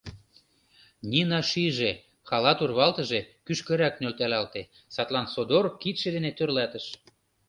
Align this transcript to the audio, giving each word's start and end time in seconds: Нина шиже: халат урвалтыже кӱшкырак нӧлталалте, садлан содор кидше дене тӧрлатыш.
Нина 1.09 1.39
шиже: 1.49 1.91
халат 2.29 2.59
урвалтыже 2.63 3.19
кӱшкырак 3.45 3.95
нӧлталалте, 4.01 4.61
садлан 4.93 5.27
содор 5.33 5.65
кидше 5.81 6.09
дене 6.15 6.31
тӧрлатыш. 6.37 6.85